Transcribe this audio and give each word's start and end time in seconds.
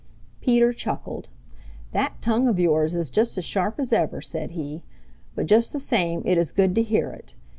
Peter 0.41 0.73
chuckled. 0.73 1.29
"That 1.91 2.19
tongue 2.23 2.47
of 2.47 2.57
yours 2.57 2.95
is 2.95 3.11
just 3.11 3.37
as 3.37 3.45
sharp 3.45 3.79
as 3.79 3.93
ever," 3.93 4.19
said 4.19 4.49
he. 4.49 4.81
"But 5.35 5.45
just 5.45 5.73
the 5.73 5.79
same 5.79 6.23
it 6.25 6.39
is 6.39 6.51
good 6.51 6.73
to 6.73 6.81
hear 6.81 7.11
it. 7.11 7.35